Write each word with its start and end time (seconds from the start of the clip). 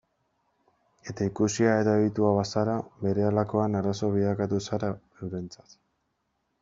Eta 1.11 1.27
ikusia 1.31 1.75
edo 1.81 1.93
aditua 1.97 2.31
bazara, 2.37 2.77
berehalakoan 3.03 3.79
arazo 3.83 4.11
bilakatuko 4.17 4.67
zara 4.71 4.91
eurentzat. 5.27 5.81